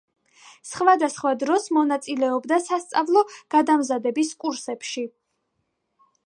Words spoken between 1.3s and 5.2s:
დროს მონაწილეობდა სასწავლო გადამზადების კურსებში.